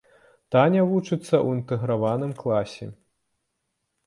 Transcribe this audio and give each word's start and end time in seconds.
Таня 0.53 0.85
вучыцца 0.93 1.19
ў 1.19 1.47
інтэграваным 1.57 2.33
класе. 2.41 2.87